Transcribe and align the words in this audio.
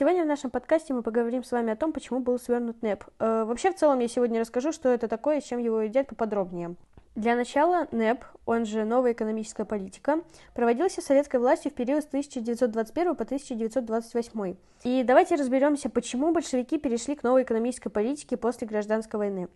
Сегодня 0.00 0.24
в 0.24 0.26
нашем 0.26 0.48
подкасте 0.48 0.94
мы 0.94 1.02
поговорим 1.02 1.44
с 1.44 1.52
вами 1.52 1.74
о 1.74 1.76
том, 1.76 1.92
почему 1.92 2.20
был 2.20 2.38
свернут 2.38 2.80
НЭП. 2.80 3.04
Э, 3.18 3.44
вообще, 3.44 3.70
в 3.70 3.76
целом, 3.76 3.98
я 3.98 4.08
сегодня 4.08 4.40
расскажу, 4.40 4.72
что 4.72 4.88
это 4.88 5.08
такое 5.08 5.40
и 5.40 5.44
чем 5.44 5.58
его 5.58 5.82
едят 5.82 6.06
поподробнее. 6.06 6.74
Для 7.16 7.36
начала 7.36 7.86
НЭП, 7.90 8.24
он 8.46 8.64
же 8.64 8.86
новая 8.86 9.12
экономическая 9.12 9.66
политика, 9.66 10.22
проводился 10.54 11.02
советской 11.02 11.38
властью 11.38 11.70
в 11.70 11.74
период 11.74 12.02
с 12.02 12.06
1921 12.06 13.14
по 13.14 13.24
1928. 13.24 14.56
И 14.84 15.02
давайте 15.02 15.34
разберемся, 15.34 15.90
почему 15.90 16.32
большевики 16.32 16.78
перешли 16.78 17.14
к 17.14 17.22
новой 17.22 17.42
экономической 17.42 17.90
политике 17.90 18.38
после 18.38 18.66
гражданской 18.66 19.18
войны. 19.18 19.48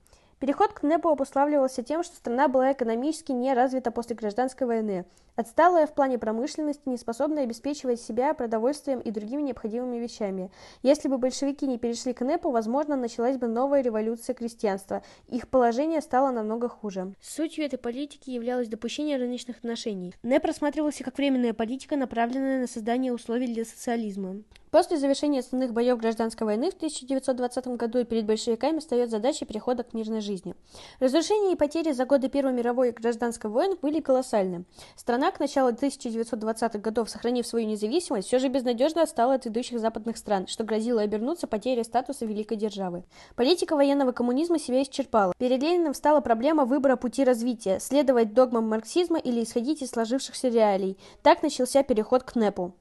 Переход 0.45 0.75
к 0.75 0.83
НЭПу 0.83 1.09
обуславливался 1.09 1.83
тем, 1.83 2.03
что 2.03 2.17
страна 2.17 2.49
была 2.49 2.75
экономически 2.75 3.33
не 3.33 3.55
развита 3.55 3.91
после 3.91 4.15
гражданской 4.15 4.67
войны, 4.67 5.07
отсталая 5.37 5.87
в 5.87 5.95
плане 5.95 6.19
промышленности, 6.19 6.83
не 6.85 6.99
способная 6.99 7.45
обеспечивать 7.45 7.99
себя 7.99 8.35
продовольствием 8.35 9.01
и 9.01 9.11
другими 9.11 9.41
необходимыми 9.41 9.97
вещами. 9.97 10.51
Если 10.83 11.09
бы 11.09 11.17
большевики 11.17 11.67
не 11.67 11.79
перешли 11.79 12.13
к 12.13 12.21
НЭПу, 12.21 12.51
возможно, 12.51 12.95
началась 12.95 13.39
бы 13.39 13.47
новая 13.47 13.81
революция 13.81 14.35
крестьянства. 14.35 15.03
Их 15.29 15.49
положение 15.49 16.03
стало 16.03 16.31
намного 16.31 16.69
хуже. 16.69 17.15
Сутью 17.23 17.65
этой 17.65 17.79
политики 17.79 18.29
являлось 18.29 18.69
допущение 18.69 19.17
рыночных 19.17 19.57
отношений. 19.57 20.13
НЭП 20.23 20.45
рассматривался 20.45 21.05
как 21.05 21.17
временная 21.17 21.55
политика, 21.55 21.97
направленная 21.97 22.61
на 22.61 22.67
создание 22.67 23.15
условий 23.15 23.47
для 23.47 23.65
социализма. 23.65 24.43
После 24.75 24.99
завершения 24.99 25.39
основных 25.39 25.73
боев 25.73 26.01
гражданской 26.01 26.45
войны 26.45 26.69
в 26.69 26.75
1920 26.75 27.69
году 27.77 28.05
перед 28.05 28.27
большевиками 28.27 28.81
встает 28.81 29.09
задача 29.09 29.47
перехода 29.47 29.85
к 29.85 29.95
мирной 29.95 30.21
жизни. 30.21 30.57
Разрушения 30.99 31.53
и 31.53 31.57
потери 31.57 31.93
за 31.93 32.07
годы 32.07 32.29
Первой 32.29 32.53
мировой 32.53 32.89
и 32.89 32.91
гражданской 32.91 33.49
войн 33.49 33.79
были 33.81 34.01
колоссальны. 34.01 34.65
Страна 34.97 35.31
к 35.31 35.39
началу 35.39 35.71
1920-х 35.71 36.81
годов, 36.81 37.09
сохранив 37.09 37.47
свою 37.47 37.69
независимость, 37.69 38.27
все 38.27 38.41
же 38.41 38.49
безнадежно 38.49 39.03
отстала 39.03 39.35
от 39.35 39.45
ведущих 39.45 39.79
западных 39.79 40.17
стран, 40.17 40.49
что 40.49 40.65
грозило 40.65 41.03
обернуться 41.03 41.47
потерей 41.47 41.85
статуса 41.85 42.27
великой 42.27 42.57
державы. 42.57 43.05
Политика 43.37 43.77
военного 43.77 44.11
коммунизма 44.11 44.59
себя 44.59 44.83
исчерпала. 44.83 45.35
Перед 45.39 45.63
Лениным 45.63 45.93
встала 45.93 46.21
проблема 46.21 46.65
выбора 46.65 46.97
пути 46.97 47.23
развития, 47.23 47.79
следовать 47.79 48.35
догмам 48.35 48.69
марксизма 48.69 49.21
или 49.21 49.45
исходить 49.45 49.83
из 49.83 49.91
сложившихся 49.91 50.49
реалий. 50.49 50.99
Так 51.23 51.45
начался 51.45 51.85
переход 51.85 52.25
к 52.25 52.35
НЭПу. 52.35 52.75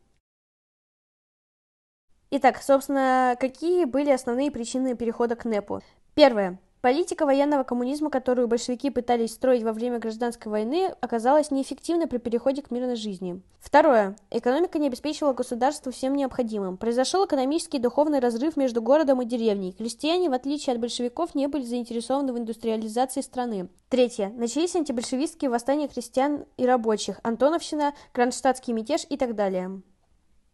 Итак, 2.35 2.63
собственно, 2.63 3.37
какие 3.39 3.85
были 3.85 4.09
основные 4.09 4.49
причины 4.49 4.95
перехода 4.95 5.35
к 5.35 5.45
НЭПу? 5.45 5.81
Первое. 6.15 6.59
Политика 6.81 7.27
военного 7.27 7.61
коммунизма, 7.61 8.09
которую 8.09 8.47
большевики 8.47 8.89
пытались 8.89 9.33
строить 9.33 9.61
во 9.61 9.71
время 9.71 9.99
гражданской 9.99 10.51
войны, 10.51 10.95
оказалась 10.99 11.51
неэффективной 11.51 12.07
при 12.07 12.17
переходе 12.17 12.63
к 12.63 12.71
мирной 12.71 12.95
жизни. 12.95 13.39
Второе. 13.59 14.15
Экономика 14.31 14.79
не 14.79 14.87
обеспечивала 14.87 15.33
государству 15.33 15.91
всем 15.91 16.15
необходимым. 16.15 16.77
Произошел 16.77 17.23
экономический 17.23 17.77
и 17.77 17.81
духовный 17.81 18.17
разрыв 18.17 18.57
между 18.57 18.81
городом 18.81 19.21
и 19.21 19.25
деревней. 19.25 19.73
Крестьяне, 19.73 20.31
в 20.31 20.33
отличие 20.33 20.73
от 20.73 20.81
большевиков, 20.81 21.35
не 21.35 21.45
были 21.45 21.63
заинтересованы 21.63 22.33
в 22.33 22.39
индустриализации 22.39 23.21
страны. 23.21 23.69
Третье. 23.89 24.29
Начались 24.29 24.75
антибольшевистские 24.75 25.51
восстания 25.51 25.87
крестьян 25.87 26.45
и 26.57 26.65
рабочих, 26.65 27.19
Антоновщина, 27.21 27.93
Кронштадтский 28.11 28.73
мятеж 28.73 29.05
и 29.07 29.17
так 29.17 29.35
далее. 29.35 29.83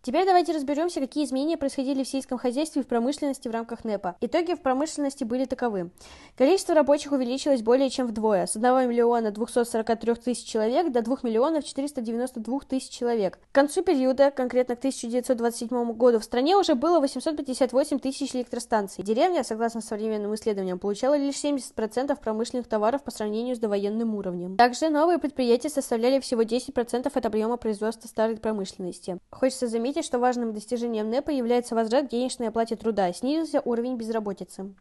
Теперь 0.02 0.25
давайте 0.25 0.53
разберемся, 0.53 1.02
какие 1.02 1.25
изменения 1.25 1.58
происходили 1.58 2.03
в 2.03 2.08
сельском 2.08 2.38
хозяйстве 2.38 2.81
и 2.81 2.86
в 2.86 2.88
промышленности 2.88 3.50
в 3.50 3.52
рамках 3.52 3.83
НЭПа. 3.83 4.16
Итоги 4.22 4.53
в 4.53 4.61
промышленности 4.61 5.25
были 5.25 5.44
таковы. 5.44 5.92
Количество 6.38 6.73
рабочих 6.73 7.11
увеличилось 7.11 7.61
более 7.61 7.89
чем 7.89 8.08
вдвое, 8.08 8.45
с 8.45 8.55
1 8.55 8.89
миллиона 8.89 9.31
243 9.31 10.16
тысяч 10.16 10.45
человек 10.45 10.94
до 10.94 11.02
2 11.02 11.17
миллионов 11.23 11.66
492 11.66 12.59
тысяч 12.61 12.89
человек. 12.89 13.39
К 13.52 13.55
концу 13.55 13.83
периода, 13.83 14.31
конкретно 14.31 14.77
к 14.77 14.80
1927 14.80 15.92
году, 15.92 16.20
в 16.20 16.23
стране 16.23 16.55
уже 16.55 16.75
было 16.75 17.02
858 17.02 18.00
тысяч 18.00 18.33
электростанций. 18.33 19.03
Деревня, 19.03 19.44
согласно 19.44 19.81
современным 19.81 20.33
исследованиям, 20.33 20.80
получала 20.80 21.17
лишь 21.17 21.36
70% 21.36 22.17
промышленных 22.22 22.70
товаров 22.70 23.03
по 23.03 23.11
сравнению 23.11 23.58
с 23.58 23.59
довоенным 23.59 24.16
уровнем. 24.16 24.55
Также 24.55 24.89
новые 24.89 25.20
предприятия 25.20 25.70
составляли 25.70 26.21
всего 26.21 26.43
10% 26.43 27.11
от 27.14 27.26
объема 27.26 27.58
производства 27.58 28.08
старой 28.08 28.38
промышленности. 28.38 29.17
Хочется 29.30 29.67
заметить, 29.67 29.89
Отметить, 29.89 30.05
что 30.05 30.20
важным 30.20 30.54
достижением 30.54 31.10
НЭПа 31.10 31.32
является 31.32 31.73
возврат 31.73 32.05
к 32.05 32.10
денежной 32.11 32.50
оплате 32.50 32.76
труда, 32.76 33.11
снизился 33.11 33.60
уровень 33.66 33.95
безработицы. 33.95 34.76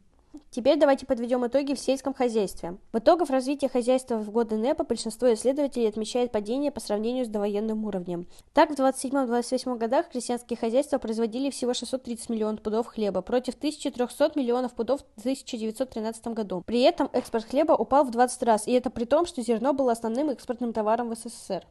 Теперь 0.50 0.78
давайте 0.78 1.06
подведем 1.06 1.46
итоги 1.46 1.72
в 1.72 1.78
сельском 1.78 2.12
хозяйстве. 2.12 2.76
В 2.92 2.98
итогах 2.98 3.30
развития 3.30 3.70
хозяйства 3.70 4.19
в 4.19 4.30
годы 4.30 4.56
НЭПа 4.56 4.84
большинство 4.84 5.32
исследователей 5.32 5.88
отмечает 5.88 6.30
падение 6.30 6.70
по 6.70 6.80
сравнению 6.80 7.24
с 7.24 7.28
довоенным 7.28 7.86
уровнем. 7.86 8.26
Так, 8.52 8.69
в 8.69 8.74
27-28 8.74 9.78
годах 9.78 10.10
крестьянские 10.10 10.58
хозяйства 10.58 10.98
производили 10.98 11.48
всего 11.48 11.72
630 11.72 12.28
миллионов 12.28 12.60
пудов 12.60 12.88
хлеба 12.88 13.22
против 13.22 13.54
1300 13.54 14.32
миллионов 14.34 14.75
пудов 14.75 15.00
в 15.16 15.20
1913 15.20 16.26
году. 16.28 16.62
При 16.66 16.82
этом 16.82 17.08
экспорт 17.14 17.46
хлеба 17.46 17.72
упал 17.72 18.04
в 18.04 18.10
20 18.10 18.42
раз, 18.42 18.69
и 18.69 18.72
это 18.72 18.90
при 18.90 19.06
том, 19.06 19.25
что 19.25 19.40
зерно 19.40 19.72
было 19.72 19.92
основным 19.92 20.28
экспортным 20.28 20.75
товаром 20.75 21.08
в 21.08 21.14
СССР. 21.14 21.64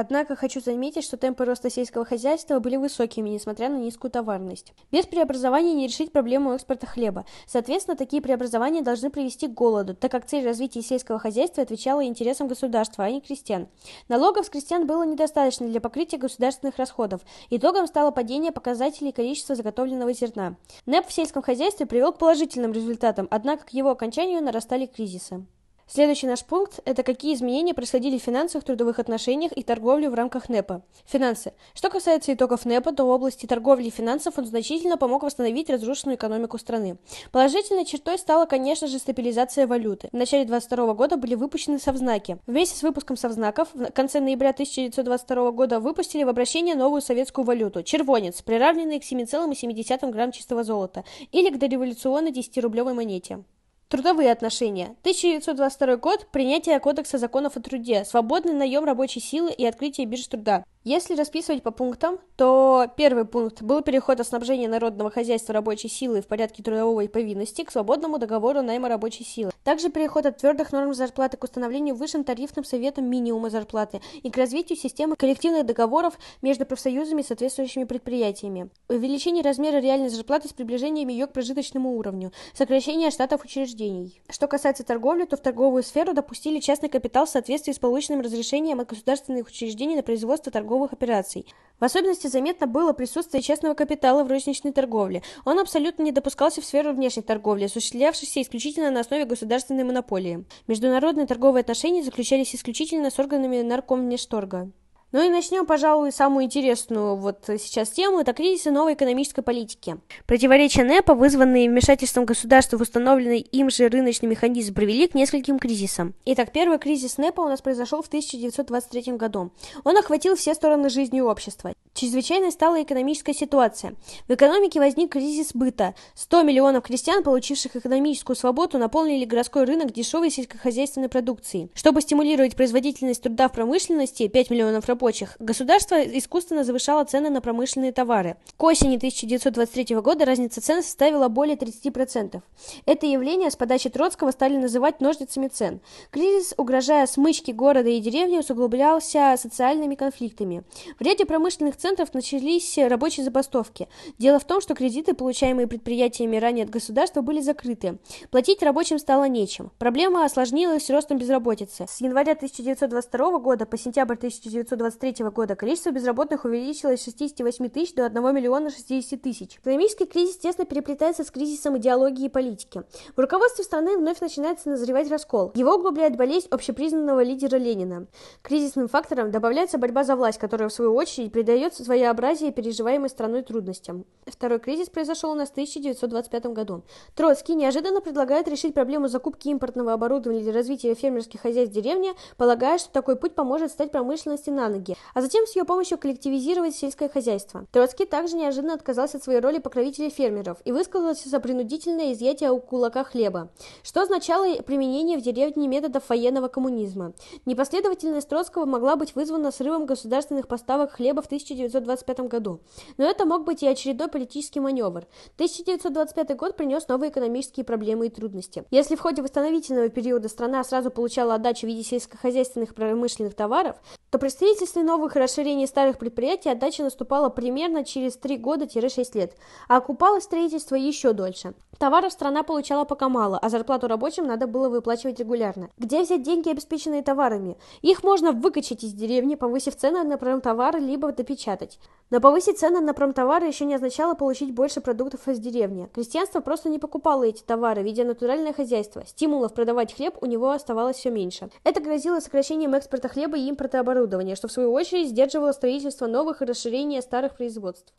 Однако 0.00 0.36
хочу 0.36 0.60
заметить, 0.60 1.02
что 1.02 1.16
темпы 1.16 1.44
роста 1.44 1.70
сельского 1.70 2.04
хозяйства 2.04 2.60
были 2.60 2.76
высокими, 2.76 3.30
несмотря 3.30 3.68
на 3.68 3.78
низкую 3.78 4.12
товарность. 4.12 4.72
Без 4.92 5.06
преобразования 5.06 5.74
не 5.74 5.88
решить 5.88 6.12
проблему 6.12 6.52
экспорта 6.54 6.86
хлеба. 6.86 7.24
Соответственно, 7.48 7.96
такие 7.96 8.22
преобразования 8.22 8.80
должны 8.80 9.10
привести 9.10 9.48
к 9.48 9.54
голоду, 9.54 9.96
так 9.96 10.12
как 10.12 10.24
цель 10.24 10.44
развития 10.44 10.82
сельского 10.82 11.18
хозяйства 11.18 11.64
отвечала 11.64 12.04
интересам 12.04 12.46
государства, 12.46 13.02
а 13.02 13.10
не 13.10 13.20
крестьян. 13.20 13.66
Налогов 14.08 14.46
с 14.46 14.50
крестьян 14.50 14.86
было 14.86 15.02
недостаточно 15.02 15.66
для 15.66 15.80
покрытия 15.80 16.18
государственных 16.18 16.76
расходов. 16.76 17.22
Итогом 17.50 17.88
стало 17.88 18.12
падение 18.12 18.52
показателей 18.52 19.10
количества 19.10 19.56
заготовленного 19.56 20.12
зерна. 20.12 20.54
НЭП 20.86 21.08
в 21.08 21.12
сельском 21.12 21.42
хозяйстве 21.42 21.86
привел 21.86 22.12
к 22.12 22.18
положительным 22.18 22.70
результатам, 22.72 23.26
однако 23.32 23.66
к 23.66 23.70
его 23.70 23.90
окончанию 23.90 24.44
нарастали 24.44 24.86
кризисы. 24.86 25.44
Следующий 25.90 26.26
наш 26.26 26.44
пункт– 26.44 26.80
это 26.84 27.02
какие 27.02 27.34
изменения 27.34 27.72
происходили 27.72 28.18
в 28.18 28.22
финансовых 28.22 28.62
трудовых 28.64 28.98
отношениях 28.98 29.52
и 29.52 29.62
торговле 29.62 30.10
в 30.10 30.14
рамках 30.14 30.50
НЭПа. 30.50 30.82
Финансы. 31.06 31.54
Что 31.72 31.88
касается 31.88 32.34
итогов 32.34 32.66
НЭПа, 32.66 32.92
то 32.92 33.06
в 33.06 33.08
области 33.08 33.46
торговли 33.46 33.86
и 33.86 33.90
финансов 33.90 34.36
он 34.36 34.44
значительно 34.44 34.98
помог 34.98 35.22
восстановить 35.22 35.70
разрушенную 35.70 36.18
экономику 36.18 36.58
страны. 36.58 36.98
Положительной 37.32 37.86
чертой 37.86 38.18
стала, 38.18 38.44
конечно 38.44 38.86
же, 38.86 38.98
стабилизация 38.98 39.66
валюты. 39.66 40.10
В 40.12 40.16
начале 40.16 40.44
2022 40.44 40.92
года 40.92 41.16
были 41.16 41.34
выпущены 41.34 41.78
совзнаки. 41.78 42.36
Вместе 42.46 42.76
с 42.76 42.82
выпуском 42.82 43.16
совзнаков 43.16 43.68
в 43.72 43.90
конце 43.92 44.20
ноября 44.20 44.50
1922 44.50 45.52
года 45.52 45.80
выпустили 45.80 46.22
в 46.22 46.28
обращение 46.28 46.74
новую 46.74 47.00
советскую 47.00 47.46
валюту– 47.46 47.82
червонец, 47.84 48.42
приравненный 48.42 49.00
к 49.00 49.04
7,7 49.04 50.10
грамм 50.10 50.32
чистого 50.32 50.64
золота, 50.64 51.04
или 51.32 51.48
к 51.48 51.58
дореволюционной 51.58 52.30
10-рублевой 52.30 52.92
монете. 52.92 53.42
Трудовые 53.88 54.30
отношения. 54.32 54.96
1922 55.00 55.96
год. 55.96 56.26
Принятие 56.30 56.78
Кодекса 56.78 57.16
законов 57.16 57.56
о 57.56 57.60
труде. 57.60 58.04
Свободный 58.04 58.52
наем 58.52 58.84
рабочей 58.84 59.20
силы 59.20 59.50
и 59.50 59.64
открытие 59.64 60.06
бирж 60.06 60.26
труда. 60.26 60.62
Если 60.90 61.14
расписывать 61.16 61.62
по 61.62 61.70
пунктам, 61.70 62.18
то 62.36 62.86
первый 62.96 63.26
пункт 63.26 63.60
был 63.60 63.82
переход 63.82 64.20
от 64.20 64.26
снабжения 64.26 64.68
народного 64.68 65.10
хозяйства 65.10 65.52
рабочей 65.52 65.88
силы 65.88 66.22
в 66.22 66.26
порядке 66.26 66.62
трудовой 66.62 67.10
повинности 67.10 67.62
к 67.62 67.70
свободному 67.70 68.16
договору 68.18 68.62
найма 68.62 68.88
рабочей 68.88 69.22
силы. 69.22 69.50
Также 69.64 69.90
переход 69.90 70.24
от 70.24 70.38
твердых 70.38 70.72
норм 70.72 70.94
зарплаты 70.94 71.36
к 71.36 71.44
установлению 71.44 71.94
высшим 71.94 72.24
тарифным 72.24 72.64
советом 72.64 73.04
минимума 73.04 73.50
зарплаты 73.50 74.00
и 74.22 74.30
к 74.30 74.36
развитию 74.38 74.78
системы 74.78 75.16
коллективных 75.16 75.66
договоров 75.66 76.18
между 76.40 76.64
профсоюзами 76.64 77.20
и 77.20 77.24
соответствующими 77.24 77.84
предприятиями. 77.84 78.70
Увеличение 78.88 79.44
размера 79.44 79.80
реальной 79.80 80.08
зарплаты 80.08 80.48
с 80.48 80.54
приближением 80.54 81.08
ее 81.08 81.26
к 81.26 81.34
прожиточному 81.34 81.98
уровню. 81.98 82.32
Сокращение 82.54 83.10
штатов 83.10 83.44
учреждений. 83.44 84.22
Что 84.30 84.46
касается 84.46 84.84
торговли, 84.84 85.26
то 85.26 85.36
в 85.36 85.40
торговую 85.40 85.82
сферу 85.82 86.14
допустили 86.14 86.60
частный 86.60 86.88
капитал 86.88 87.26
в 87.26 87.28
соответствии 87.28 87.74
с 87.74 87.78
полученным 87.78 88.22
разрешением 88.22 88.80
от 88.80 88.88
государственных 88.88 89.48
учреждений 89.48 89.94
на 89.94 90.02
производство 90.02 90.50
торговых 90.50 90.77
торговых 90.78 90.92
операций. 90.92 91.46
В 91.80 91.84
особенности 91.84 92.26
заметно 92.26 92.66
было 92.66 92.92
присутствие 92.92 93.42
частного 93.42 93.74
капитала 93.74 94.24
в 94.24 94.28
розничной 94.28 94.72
торговле. 94.72 95.22
Он 95.44 95.58
абсолютно 95.58 96.02
не 96.02 96.12
допускался 96.12 96.60
в 96.60 96.64
сферу 96.64 96.92
внешней 96.92 97.22
торговли, 97.22 97.64
осуществлявшейся 97.64 98.42
исключительно 98.42 98.90
на 98.90 99.00
основе 99.00 99.24
государственной 99.24 99.84
монополии. 99.84 100.44
Международные 100.66 101.26
торговые 101.26 101.62
отношения 101.62 102.02
заключались 102.02 102.54
исключительно 102.54 103.10
с 103.10 103.18
органами 103.18 103.62
наркомнешторга. 103.62 104.70
Ну 105.10 105.26
и 105.26 105.30
начнем, 105.30 105.64
пожалуй, 105.64 106.12
самую 106.12 106.44
интересную 106.44 107.16
вот 107.16 107.44
сейчас 107.58 107.88
тему, 107.88 108.20
это 108.20 108.34
кризисы 108.34 108.70
новой 108.70 108.92
экономической 108.92 109.40
политики. 109.40 109.96
Противоречия 110.26 110.84
НЭПа, 110.84 111.14
вызванные 111.14 111.70
вмешательством 111.70 112.26
государства 112.26 112.76
в 112.76 112.82
установленный 112.82 113.38
им 113.40 113.70
же 113.70 113.88
рыночный 113.88 114.28
механизм, 114.28 114.74
привели 114.74 115.06
к 115.06 115.14
нескольким 115.14 115.58
кризисам. 115.58 116.12
Итак, 116.26 116.52
первый 116.52 116.78
кризис 116.78 117.16
НЭПа 117.16 117.40
у 117.40 117.48
нас 117.48 117.62
произошел 117.62 118.02
в 118.02 118.08
1923 118.08 119.14
году. 119.14 119.50
Он 119.82 119.96
охватил 119.96 120.36
все 120.36 120.52
стороны 120.52 120.90
жизни 120.90 121.22
общества. 121.22 121.72
Чрезвычайной 121.98 122.52
стала 122.52 122.80
экономическая 122.80 123.34
ситуация. 123.34 123.96
В 124.28 124.32
экономике 124.32 124.78
возник 124.78 125.10
кризис 125.10 125.50
быта. 125.52 125.96
100 126.14 126.42
миллионов 126.44 126.84
крестьян, 126.84 127.24
получивших 127.24 127.74
экономическую 127.74 128.36
свободу, 128.36 128.78
наполнили 128.78 129.24
городской 129.24 129.64
рынок 129.64 129.92
дешевой 129.92 130.30
сельскохозяйственной 130.30 131.08
продукции. 131.08 131.70
Чтобы 131.74 132.00
стимулировать 132.00 132.54
производительность 132.54 133.22
труда 133.22 133.48
в 133.48 133.52
промышленности, 133.52 134.28
5 134.28 134.50
миллионов 134.50 134.86
рабочих, 134.86 135.34
государство 135.40 135.96
искусственно 135.96 136.62
завышало 136.62 137.02
цены 137.02 137.30
на 137.30 137.40
промышленные 137.40 137.90
товары. 137.90 138.36
К 138.56 138.62
осени 138.62 138.94
1923 138.94 139.96
года 139.96 140.24
разница 140.24 140.60
цен 140.60 140.84
составила 140.84 141.26
более 141.26 141.56
30%. 141.56 142.40
Это 142.86 143.06
явление 143.06 143.50
с 143.50 143.56
подачи 143.56 143.90
Троцкого 143.90 144.30
стали 144.30 144.56
называть 144.56 145.00
ножницами 145.00 145.48
цен. 145.48 145.80
Кризис, 146.12 146.54
угрожая 146.56 147.08
смычке 147.08 147.52
города 147.52 147.88
и 147.88 147.98
деревни, 147.98 148.38
усугублялся 148.38 149.34
социальными 149.36 149.96
конфликтами. 149.96 150.62
В 151.00 151.02
ряде 151.02 151.24
промышленных 151.24 151.74
центров 151.74 151.87
центров 151.88 152.12
начались 152.12 152.76
рабочие 152.76 153.24
забастовки. 153.24 153.88
Дело 154.18 154.38
в 154.38 154.44
том, 154.44 154.60
что 154.60 154.74
кредиты, 154.74 155.14
получаемые 155.14 155.66
предприятиями 155.66 156.36
ранее 156.36 156.64
от 156.64 156.70
государства, 156.70 157.22
были 157.22 157.40
закрыты. 157.40 157.96
Платить 158.30 158.62
рабочим 158.62 158.98
стало 158.98 159.26
нечем. 159.26 159.70
Проблема 159.78 160.26
осложнилась 160.26 160.90
ростом 160.90 161.16
безработицы. 161.16 161.86
С 161.88 162.02
января 162.02 162.32
1922 162.32 163.38
года 163.38 163.64
по 163.64 163.78
сентябрь 163.78 164.16
1923 164.16 165.30
года 165.30 165.56
количество 165.56 165.90
безработных 165.90 166.44
увеличилось 166.44 167.00
с 167.00 167.04
68 167.04 167.70
тысяч 167.70 167.94
до 167.94 168.04
1 168.04 168.34
миллиона 168.34 168.68
60 168.68 169.22
тысяч. 169.22 169.56
Экономический 169.56 170.04
кризис 170.04 170.36
тесно 170.36 170.66
переплетается 170.66 171.24
с 171.24 171.30
кризисом 171.30 171.78
идеологии 171.78 172.26
и 172.26 172.28
политики. 172.28 172.82
В 173.16 173.20
руководстве 173.20 173.64
страны 173.64 173.96
вновь 173.96 174.20
начинается 174.20 174.68
назревать 174.68 175.10
раскол. 175.10 175.52
Его 175.54 175.76
углубляет 175.76 176.16
болезнь 176.16 176.48
общепризнанного 176.50 177.22
лидера 177.22 177.56
Ленина. 177.56 178.08
Кризисным 178.42 178.88
фактором 178.88 179.30
добавляется 179.30 179.78
борьба 179.78 180.04
за 180.04 180.16
власть, 180.16 180.38
которая 180.38 180.68
в 180.68 180.72
свою 180.72 180.94
очередь 180.94 181.32
придает 181.32 181.67
своеобразие 181.74 182.52
переживаемой 182.52 183.08
страной 183.08 183.42
трудностям. 183.42 184.04
Второй 184.26 184.58
кризис 184.58 184.88
произошел 184.88 185.30
у 185.30 185.34
нас 185.34 185.48
в 185.48 185.52
1925 185.52 186.46
году. 186.46 186.82
Троцкий 187.14 187.54
неожиданно 187.54 188.00
предлагает 188.00 188.48
решить 188.48 188.74
проблему 188.74 189.08
закупки 189.08 189.48
импортного 189.48 189.92
оборудования 189.92 190.40
для 190.40 190.52
развития 190.52 190.94
фермерских 190.94 191.40
хозяйств 191.40 191.72
в 191.72 191.74
деревне, 191.74 192.12
полагая, 192.36 192.78
что 192.78 192.90
такой 192.90 193.16
путь 193.16 193.34
поможет 193.34 193.70
стать 193.70 193.90
промышленности 193.90 194.50
на 194.50 194.68
ноги, 194.68 194.96
а 195.14 195.22
затем 195.22 195.46
с 195.46 195.56
ее 195.56 195.64
помощью 195.64 195.98
коллективизировать 195.98 196.74
сельское 196.74 197.08
хозяйство. 197.08 197.66
Троцкий 197.72 198.06
также 198.06 198.36
неожиданно 198.36 198.74
отказался 198.74 199.18
от 199.18 199.24
своей 199.24 199.40
роли 199.40 199.58
покровителя 199.58 200.10
фермеров 200.10 200.58
и 200.64 200.72
высказался 200.72 201.28
за 201.28 201.40
принудительное 201.40 202.12
изъятие 202.12 202.50
у 202.50 202.60
кулака 202.60 203.04
хлеба, 203.04 203.48
что 203.82 204.02
означало 204.02 204.62
применение 204.62 205.18
в 205.18 205.22
деревне 205.22 205.68
методов 205.68 206.08
военного 206.08 206.48
коммунизма. 206.48 207.12
Непоследовательность 207.46 208.28
Троцкого 208.28 208.64
могла 208.64 208.96
быть 208.96 209.14
вызвана 209.14 209.50
срывом 209.50 209.86
государственных 209.86 210.48
поставок 210.48 210.92
хлеба 210.92 211.22
в 211.22 211.26
1900 211.26 211.57
1925 211.66 212.20
году. 212.28 212.60
Но 212.96 213.04
это 213.04 213.24
мог 213.24 213.44
быть 213.44 213.62
и 213.62 213.68
очередной 213.68 214.08
политический 214.08 214.60
маневр. 214.60 215.06
1925 215.34 216.36
год 216.36 216.56
принес 216.56 216.88
новые 216.88 217.10
экономические 217.10 217.64
проблемы 217.64 218.06
и 218.06 218.10
трудности. 218.10 218.64
Если 218.70 218.96
в 218.96 219.00
ходе 219.00 219.22
восстановительного 219.22 219.88
периода 219.88 220.28
страна 220.28 220.62
сразу 220.64 220.90
получала 220.90 221.34
отдачу 221.34 221.66
в 221.66 221.68
виде 221.68 221.82
сельскохозяйственных 221.82 222.74
промышленных 222.74 223.34
товаров, 223.34 223.76
то 224.10 224.18
при 224.18 224.28
строительстве 224.28 224.82
новых 224.82 225.16
и 225.16 225.18
расширении 225.18 225.66
старых 225.66 225.98
предприятий 225.98 226.50
отдача 226.50 226.82
наступала 226.82 227.28
примерно 227.28 227.84
через 227.84 228.16
3 228.16 228.38
года-6 228.38 229.18
лет, 229.18 229.34
а 229.68 229.76
окупалось 229.76 230.24
строительство 230.24 230.76
еще 230.76 231.12
дольше. 231.12 231.54
Товаров 231.78 232.12
страна 232.12 232.42
получала 232.42 232.84
пока 232.84 233.08
мало, 233.08 233.38
а 233.38 233.48
зарплату 233.48 233.86
рабочим 233.86 234.26
надо 234.26 234.48
было 234.48 234.68
выплачивать 234.68 235.20
регулярно. 235.20 235.70
Где 235.78 236.02
взять 236.02 236.24
деньги, 236.24 236.50
обеспеченные 236.50 237.04
товарами? 237.04 237.56
Их 237.82 238.02
можно 238.02 238.32
выкачать 238.32 238.82
из 238.82 238.92
деревни, 238.92 239.36
повысив 239.36 239.76
цены 239.76 240.02
на 240.02 240.18
промтовары, 240.18 240.80
либо 240.80 241.12
допечатать. 241.12 241.78
Но 242.10 242.20
повысить 242.20 242.58
цены 242.58 242.80
на 242.80 242.94
промтовары 242.94 243.46
еще 243.46 243.64
не 243.64 243.76
означало 243.76 244.14
получить 244.14 244.52
больше 244.52 244.80
продуктов 244.80 245.28
из 245.28 245.38
деревни. 245.38 245.88
Крестьянство 245.94 246.40
просто 246.40 246.68
не 246.68 246.80
покупало 246.80 247.22
эти 247.22 247.44
товары, 247.44 247.84
видя 247.84 248.02
натуральное 248.02 248.52
хозяйство. 248.52 249.06
Стимулов 249.06 249.54
продавать 249.54 249.94
хлеб 249.94 250.16
у 250.20 250.26
него 250.26 250.50
оставалось 250.50 250.96
все 250.96 251.10
меньше. 251.10 251.48
Это 251.62 251.80
грозило 251.80 252.18
сокращением 252.18 252.74
экспорта 252.74 253.06
хлеба 253.06 253.38
и 253.38 253.46
импорта 253.46 253.78
оборудования, 253.78 254.34
что 254.34 254.48
в 254.48 254.52
свою 254.52 254.72
очередь 254.72 255.10
сдерживало 255.10 255.52
строительство 255.52 256.08
новых 256.08 256.42
и 256.42 256.44
расширение 256.44 257.02
старых 257.02 257.36
производств. 257.36 257.94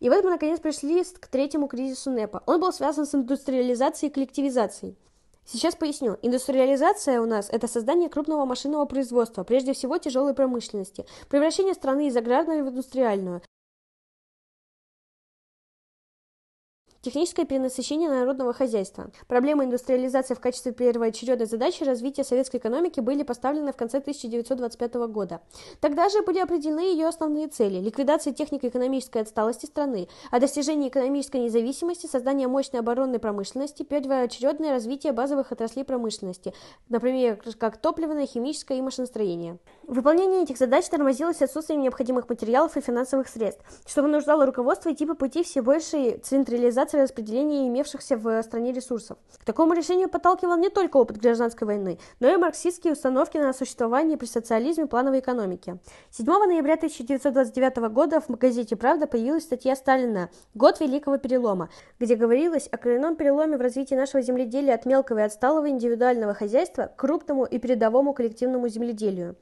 И 0.00 0.08
вот 0.08 0.24
мы 0.24 0.30
наконец 0.30 0.60
пришли 0.60 1.02
к 1.02 1.26
третьему 1.26 1.66
кризису 1.66 2.10
НЭПа. 2.10 2.42
Он 2.46 2.60
был 2.60 2.72
связан 2.72 3.06
с 3.06 3.14
индустриализацией 3.14 4.10
и 4.10 4.14
коллективизацией. 4.14 4.96
Сейчас 5.44 5.74
поясню. 5.74 6.18
Индустриализация 6.20 7.20
у 7.22 7.26
нас– 7.26 7.48
это 7.50 7.66
создание 7.68 8.10
крупного 8.10 8.44
машинного 8.44 8.84
производства, 8.84 9.44
прежде 9.44 9.72
всего 9.72 9.96
тяжелой 9.96 10.34
промышленности, 10.34 11.06
превращение 11.30 11.72
страны 11.72 12.08
из 12.08 12.16
аграрной 12.16 12.62
в 12.62 12.68
индустриальную, 12.68 13.40
Техническое 17.00 17.44
перенасыщение 17.44 18.10
народного 18.10 18.52
хозяйства. 18.52 19.12
Проблемы 19.28 19.64
индустриализации 19.64 20.34
в 20.34 20.40
качестве 20.40 20.72
первоочередной 20.72 21.46
задачи 21.46 21.84
развития 21.84 22.24
советской 22.24 22.56
экономики 22.56 22.98
были 22.98 23.22
поставлены 23.22 23.72
в 23.72 23.76
конце 23.76 23.98
1925 23.98 24.94
года. 25.06 25.40
Тогда 25.80 26.08
же 26.08 26.22
были 26.22 26.40
определены 26.40 26.80
ее 26.80 27.06
основные 27.06 27.46
цели– 27.46 27.78
ликвидация 27.80 28.32
технико-экономической 28.32 29.22
отсталости 29.22 29.66
страны, 29.66 30.08
а 30.32 30.40
достижение 30.40 30.88
экономической 30.88 31.36
независимости, 31.36 32.06
создание 32.08 32.48
мощной 32.48 32.80
оборонной 32.80 33.20
промышленности, 33.20 33.84
первоочередное 33.84 34.72
развитие 34.72 35.12
базовых 35.12 35.52
отраслей 35.52 35.84
промышленности, 35.84 36.52
например, 36.88 37.40
как 37.58 37.76
топливное, 37.76 38.26
химическое 38.26 38.76
и 38.76 38.82
машиностроение. 38.82 39.58
Выполнение 39.88 40.42
этих 40.42 40.58
задач 40.58 40.86
тормозилось 40.86 41.40
отсутствием 41.40 41.80
необходимых 41.80 42.28
материалов 42.28 42.76
и 42.76 42.82
финансовых 42.82 43.26
средств, 43.26 43.64
что 43.86 44.02
вынуждало 44.02 44.44
руководство 44.44 44.92
идти 44.92 45.06
по 45.06 45.14
пути 45.14 45.42
все 45.42 45.62
большей 45.62 46.18
централизации 46.18 47.00
распределения 47.00 47.66
имевшихся 47.68 48.18
в 48.18 48.42
стране 48.42 48.72
ресурсов. 48.74 49.16
К 49.38 49.46
такому 49.46 49.72
решению 49.72 50.10
подталкивал 50.10 50.58
не 50.58 50.68
только 50.68 50.98
опыт 50.98 51.16
гражданской 51.16 51.66
войны, 51.66 51.98
но 52.20 52.28
и 52.28 52.36
марксистские 52.36 52.92
установки 52.92 53.38
на 53.38 53.54
существование 53.54 54.18
при 54.18 54.26
социализме 54.26 54.84
плановой 54.84 55.20
экономики. 55.20 55.78
7 56.10 56.26
ноября 56.26 56.74
1929 56.74 57.90
года 57.90 58.20
в 58.20 58.28
газете 58.36 58.76
«Правда» 58.76 59.06
появилась 59.06 59.44
статья 59.44 59.74
Сталина 59.74 60.28
«Год 60.52 60.80
Великого 60.80 61.16
Перелома», 61.16 61.70
где 61.98 62.14
говорилось 62.14 62.68
о 62.70 62.76
коренном 62.76 63.16
переломе 63.16 63.56
в 63.56 63.62
развитии 63.62 63.94
нашего 63.94 64.20
земледелия 64.20 64.74
от 64.74 64.84
мелкого 64.84 65.20
и 65.20 65.22
отсталого 65.22 65.70
индивидуального 65.70 66.34
хозяйства 66.34 66.92
к 66.94 66.96
крупному 66.96 67.46
и 67.46 67.58
передовому 67.58 68.12
коллективному 68.12 68.68
земледелию. 68.68 69.34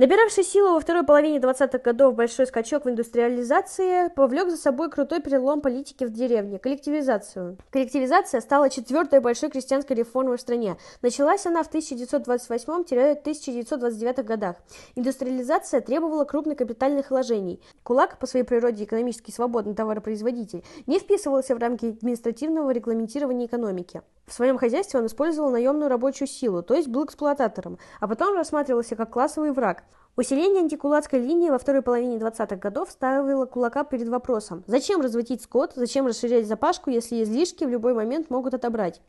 Набиравший 0.00 0.44
силу 0.44 0.72
во 0.72 0.80
второй 0.80 1.04
половине 1.04 1.38
20-х 1.40 1.76
годов 1.76 2.14
большой 2.14 2.46
скачок 2.46 2.86
в 2.86 2.88
индустриализации 2.88 4.08
повлек 4.08 4.48
за 4.48 4.56
собой 4.56 4.88
крутой 4.88 5.20
перелом 5.20 5.60
политики 5.60 6.04
в 6.04 6.10
деревне– 6.10 6.58
коллективизацию. 6.58 7.58
Коллективизация 7.68 8.40
стала 8.40 8.70
четвертой 8.70 9.20
большой 9.20 9.50
крестьянской 9.50 9.94
реформой 9.94 10.38
в 10.38 10.40
стране. 10.40 10.78
Началась 11.02 11.44
она 11.44 11.62
в 11.62 11.70
1928-1929 11.70 14.22
годах. 14.22 14.56
Индустриализация 14.94 15.82
требовала 15.82 16.24
крупных 16.24 16.56
капитальных 16.56 17.10
вложений. 17.10 17.60
Кулак, 17.82 18.18
по 18.18 18.26
своей 18.26 18.46
природе 18.46 18.84
экономически 18.84 19.30
свободный 19.30 19.74
товаропроизводитель, 19.74 20.64
не 20.86 20.98
вписывался 20.98 21.54
в 21.54 21.58
рамки 21.58 21.84
административного 21.84 22.70
регламентирования 22.70 23.48
экономики. 23.48 24.00
В 24.30 24.32
своем 24.32 24.58
хозяйстве 24.58 25.00
он 25.00 25.06
использовал 25.06 25.50
наемную 25.50 25.90
рабочую 25.90 26.28
силу, 26.28 26.62
то 26.62 26.74
есть 26.74 26.86
был 26.86 27.04
эксплуататором, 27.04 27.80
а 27.98 28.06
потом 28.06 28.36
рассматривался 28.36 28.94
как 28.94 29.10
классовый 29.10 29.50
враг. 29.50 29.82
Усиление 30.16 30.62
антикулацкой 30.62 31.18
линии 31.18 31.50
во 31.50 31.58
второй 31.58 31.82
половине 31.82 32.16
20-х 32.16 32.54
годов 32.54 32.92
ставило 32.92 33.46
кулака 33.46 33.82
перед 33.82 34.08
вопросом, 34.08 34.62
зачем 34.68 35.00
разводить 35.00 35.42
скот, 35.42 35.72
зачем 35.74 36.06
расширять 36.06 36.46
запашку, 36.46 36.90
если 36.90 37.24
излишки 37.24 37.64
в 37.64 37.70
любой 37.70 37.92
момент 37.92 38.30
могут 38.30 38.54
отобрать. 38.54 39.02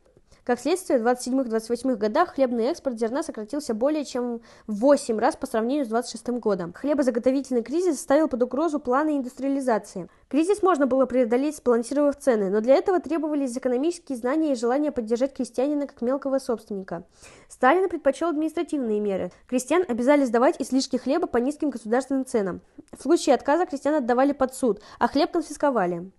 Как 0.44 0.58
следствие, 0.58 0.98
в 0.98 1.06
27-28 1.06 1.96
годах 1.96 2.34
хлебный 2.34 2.64
экспорт 2.64 2.98
зерна 2.98 3.22
сократился 3.22 3.74
более 3.74 4.04
чем 4.04 4.40
в 4.66 4.80
8 4.80 5.18
раз 5.18 5.36
по 5.36 5.46
сравнению 5.46 5.84
с 5.84 5.88
26 5.88 6.28
годом. 6.40 6.72
Хлебозаготовительный 6.72 7.62
кризис 7.62 8.00
ставил 8.00 8.28
под 8.28 8.42
угрозу 8.42 8.80
планы 8.80 9.16
индустриализации. 9.16 10.08
Кризис 10.28 10.62
можно 10.62 10.86
было 10.86 11.06
преодолеть, 11.06 11.56
сбалансировав 11.56 12.16
цены, 12.16 12.50
но 12.50 12.60
для 12.60 12.74
этого 12.74 13.00
требовались 13.00 13.56
экономические 13.56 14.18
знания 14.18 14.52
и 14.52 14.56
желание 14.56 14.92
поддержать 14.92 15.34
крестьянина 15.34 15.86
как 15.86 16.02
мелкого 16.02 16.38
собственника. 16.38 17.04
Сталин 17.48 17.88
предпочел 17.88 18.28
административные 18.28 19.00
меры. 19.00 19.30
Крестьян 19.46 19.84
обязали 19.86 20.24
сдавать 20.24 20.60
излишки 20.60 20.96
хлеба 20.96 21.26
по 21.26 21.36
низким 21.36 21.70
государственным 21.70 22.24
ценам. 22.24 22.60
В 22.96 23.02
случае 23.02 23.34
отказа 23.34 23.66
крестьян 23.66 23.94
отдавали 23.94 24.32
под 24.32 24.54
суд, 24.54 24.80
а 24.98 25.08
хлеб 25.08 25.32
конфисковали. 25.32 26.10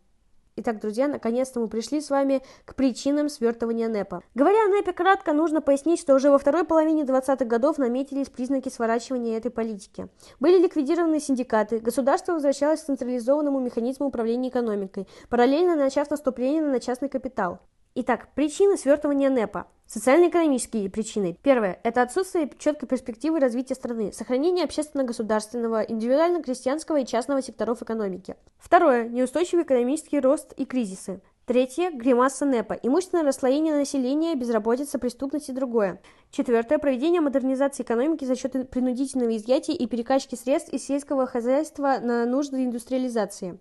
Итак, 0.56 0.80
друзья, 0.80 1.08
наконец-то 1.08 1.60
мы 1.60 1.68
пришли 1.68 2.00
с 2.00 2.12
вами 2.12 2.44
к 2.66 2.76
причинам 2.76 3.28
свертывания 3.28 3.88
НЭПа. 3.88 4.22
Говоря 4.36 4.66
о 4.66 4.68
НЭПе 4.68 4.94
кратко, 4.94 5.34
нужно 5.34 5.62
пояснить, 5.62 6.00
что 6.00 6.14
уже 6.14 6.30
во 6.30 6.38
второй 6.38 6.64
половине 6.64 7.02
20-х 7.06 7.46
годов 7.46 7.80
наметились 7.80 8.30
признаки 8.30 8.70
сворачивания 8.70 9.36
этой 9.36 9.50
политики. 9.50 10.10
Были 10.40 10.62
ликвидированы 10.62 11.20
синдикаты, 11.20 11.80
государство 11.80 12.34
возвращалось 12.34 12.82
к 12.82 12.86
централизованному 12.86 13.60
механизму 13.60 14.06
управления 14.06 14.50
экономикой, 14.50 15.08
параллельно 15.28 15.76
начав 15.76 16.12
наступление 16.12 16.62
на 16.62 16.80
частный 16.80 17.10
капитал. 17.10 17.60
Итак, 17.96 18.30
причины 18.34 18.76
свертывания 18.76 19.30
НЭПа. 19.30 19.68
Социально-экономические 19.86 20.90
причины. 20.90 21.38
Первое– 21.44 21.80
это 21.84 22.02
отсутствие 22.02 22.50
четкой 22.58 22.90
перспективы 22.90 23.40
развития 23.40 23.76
страны, 23.76 24.12
сохранение 24.12 24.66
общественно-государственного, 24.66 25.82
индивидуально-крестьянского 25.84 27.02
и 27.02 27.06
частного 27.06 27.44
секторов 27.44 27.84
экономики. 27.84 28.36
Второе– 28.58 29.08
неустойчивый 29.10 29.64
экономический 29.64 30.20
рост 30.20 30.54
и 30.54 30.66
кризисы. 30.66 31.22
Третье– 31.46 31.92
гримаса 31.94 32.46
НЭПа, 32.46 32.74
имущественное 32.82 33.26
расслоение 33.26 33.76
населения, 33.76 34.34
безработица, 34.34 34.98
преступность 34.98 35.50
и 35.50 35.54
другое. 35.54 36.02
Четвертое– 36.32 36.78
проведение 36.80 37.22
модернизации 37.22 37.84
экономики 37.84 38.26
за 38.26 38.36
счет 38.36 38.72
принудительного 38.72 39.38
изъятия 39.38 39.74
и 39.74 39.86
перекачки 39.86 40.34
средств 40.34 40.74
из 40.74 40.84
сельского 40.84 41.28
хозяйства 41.28 42.00
на 42.02 42.26
нужды 42.26 42.66
индустриализации. 42.66 43.60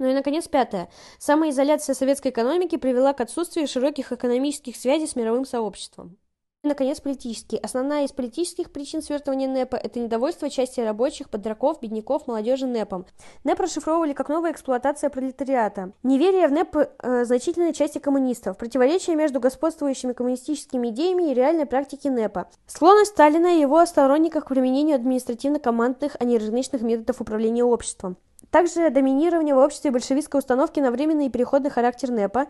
Ну 0.00 0.08
и, 0.08 0.14
наконец, 0.14 0.48
пятое. 0.48 0.88
Самоизоляция 1.18 1.94
советской 1.94 2.28
экономики 2.28 2.76
привела 2.76 3.12
к 3.12 3.20
отсутствию 3.20 3.68
широких 3.68 4.12
экономических 4.12 4.74
связей 4.74 5.06
с 5.06 5.14
мировым 5.14 5.44
сообществом. 5.44 6.16
И, 6.62 6.68
наконец, 6.68 7.02
политические. 7.02 7.60
Основная 7.60 8.04
из 8.04 8.12
политических 8.12 8.72
причин 8.72 9.02
свертывания 9.02 9.46
НЭПа– 9.46 9.76
это 9.82 9.98
недовольство 10.00 10.48
части 10.48 10.80
рабочих, 10.80 11.28
подраков, 11.28 11.80
бедняков, 11.82 12.26
молодежи 12.26 12.66
НЭПом. 12.66 13.04
НЭП 13.44 13.60
расшифровывали 13.60 14.14
как 14.14 14.30
новая 14.30 14.52
эксплуатация 14.52 15.10
пролетариата. 15.10 15.92
Неверие 16.02 16.48
в 16.48 16.52
НЭП 16.52 16.76
э, 16.76 17.24
значительной 17.26 17.74
части 17.74 17.98
коммунистов, 17.98 18.56
противоречие 18.56 19.16
между 19.16 19.38
господствующими 19.38 20.14
коммунистическими 20.14 20.88
идеями 20.88 21.30
и 21.30 21.34
реальной 21.34 21.66
практикой 21.66 22.08
НЭПа, 22.08 22.48
склонность 22.66 23.12
Сталина 23.12 23.54
и 23.54 23.60
его 23.60 23.84
сторонников 23.84 24.44
к 24.44 24.48
применению 24.48 24.96
административно-командных, 24.96 26.16
а 26.18 26.24
не 26.24 26.38
рыночных 26.38 26.80
методов 26.80 27.20
управления 27.20 27.64
обществом. 27.64 28.16
Также 28.50 28.90
доминирование 28.90 29.54
в 29.54 29.58
обществе 29.58 29.90
большевистской 29.90 30.38
установки 30.38 30.80
на 30.80 30.90
временный 30.90 31.26
и 31.26 31.30
переходный 31.30 31.70
характер 31.70 32.10
НЭПа, 32.10 32.46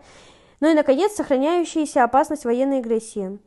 ну 0.59 0.69
и, 0.69 0.73
наконец, 0.73 1.13
сохраняющаяся 1.13 2.03
опасность 2.03 2.45
военной 2.45 2.79
агрессии. 2.79 3.39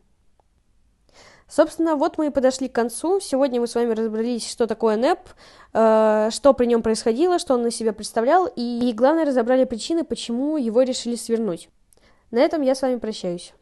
Собственно, 1.48 1.96
вот 1.96 2.16
мы 2.16 2.28
и 2.28 2.30
подошли 2.30 2.68
к 2.68 2.74
концу. 2.74 3.20
Сегодня 3.20 3.60
мы 3.60 3.66
с 3.66 3.74
вами 3.74 3.92
разобрались, 3.92 4.50
что 4.50 4.66
такое 4.66 4.96
НЭП, 4.96 5.20
э, 5.72 6.30
что 6.32 6.54
при 6.54 6.66
нем 6.66 6.82
происходило, 6.82 7.38
что 7.38 7.54
он 7.54 7.62
на 7.62 7.70
себя 7.70 7.92
представлял, 7.92 8.46
и, 8.46 8.88
и 8.88 8.92
главное, 8.92 9.24
разобрали 9.24 9.64
причины, 9.64 10.04
почему 10.04 10.56
его 10.56 10.82
решили 10.82 11.16
свернуть. 11.16 11.68
На 12.30 12.38
этом 12.38 12.62
я 12.62 12.74
с 12.74 12.82
вами 12.82 12.96
прощаюсь. 12.96 13.52